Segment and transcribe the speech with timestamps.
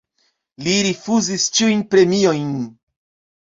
[0.67, 2.49] Li rifuzis ĉiujn premiojn.